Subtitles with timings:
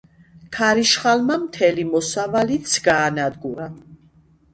[0.55, 3.69] ქარიშხალმა მთელი მოსავალიც გაანადგურა.